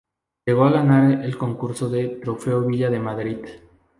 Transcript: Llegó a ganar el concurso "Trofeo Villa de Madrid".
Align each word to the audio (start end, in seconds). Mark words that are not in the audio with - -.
Llegó 0.47 0.63
a 0.65 0.71
ganar 0.71 1.23
el 1.23 1.37
concurso 1.37 1.91
"Trofeo 2.23 2.65
Villa 2.65 2.89
de 2.89 2.99
Madrid". 2.99 3.37